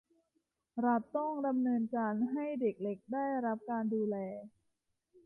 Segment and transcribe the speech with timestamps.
[0.85, 4.17] รัฐต้องดำเนินการให้เด็กเล็กได้รับการดูแล